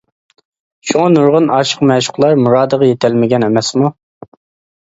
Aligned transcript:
شۇڭا 0.91 1.03
نۇرغۇن 1.15 1.51
ئاشىق 1.57 1.83
مەشۇقلار 1.91 2.41
مۇرادىغا 2.47 2.89
يىتەلمىگەن 2.93 3.47
ئەمەسمۇ. 3.49 3.93